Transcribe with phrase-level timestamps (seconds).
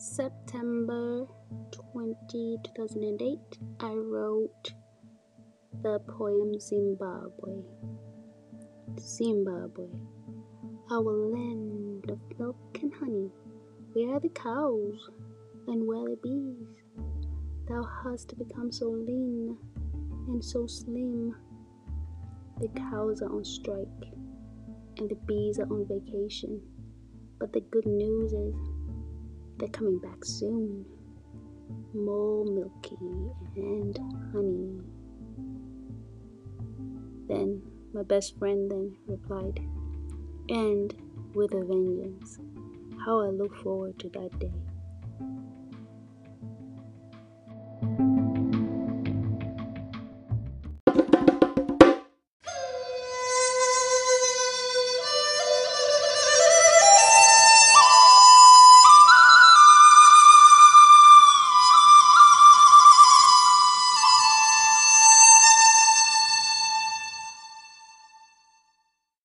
[0.00, 1.26] September
[1.92, 3.40] 20, 2008,
[3.80, 4.72] I wrote
[5.82, 7.64] the poem Zimbabwe.
[9.00, 9.88] Zimbabwe,
[10.92, 13.28] our land of milk and honey,
[13.92, 15.10] where are the cows
[15.66, 17.04] and where the bees?
[17.68, 19.56] Thou hast become so lean
[20.28, 21.34] and so slim.
[22.60, 24.14] The cows are on strike
[24.98, 26.60] and the bees are on vacation.
[27.40, 28.54] But the good news is
[29.58, 30.84] they're coming back soon.
[31.94, 32.96] More milky
[33.56, 33.98] and
[34.32, 34.80] honey.
[37.28, 37.62] Then
[37.92, 39.60] my best friend then replied,
[40.48, 40.94] and
[41.34, 42.38] with a vengeance.
[43.04, 44.52] How I look forward to that day.